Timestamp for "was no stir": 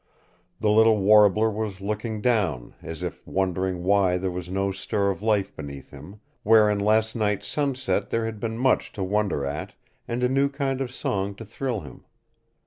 4.31-5.11